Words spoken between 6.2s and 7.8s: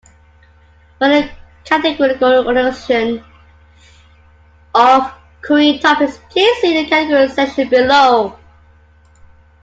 please see the Categories section